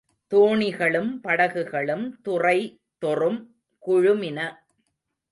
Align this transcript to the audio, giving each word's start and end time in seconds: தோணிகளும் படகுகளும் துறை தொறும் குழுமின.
தோணிகளும் 0.31 1.09
படகுகளும் 1.21 2.05
துறை 2.21 2.81
தொறும் 2.97 3.37
குழுமின. 3.83 4.39